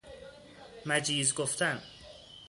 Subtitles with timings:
[0.85, 1.81] مجیز گفتن